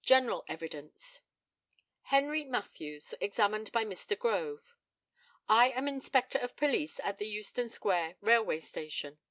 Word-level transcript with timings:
GENERAL 0.00 0.46
EVIDENCE. 0.48 1.20
HENRY 2.04 2.44
MATTHEWS, 2.44 3.14
examined 3.20 3.70
by 3.70 3.84
Mr. 3.84 4.18
GROVE: 4.18 4.72
I 5.46 5.68
am 5.72 5.86
inspector 5.86 6.38
of 6.38 6.56
police 6.56 6.98
at 7.04 7.18
the 7.18 7.28
Euston 7.28 7.68
square 7.68 8.16
Railway 8.22 8.60
Station. 8.60 9.18